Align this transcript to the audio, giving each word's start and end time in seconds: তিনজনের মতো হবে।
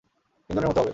তিনজনের 0.49 0.67
মতো 0.69 0.79
হবে। 0.81 0.89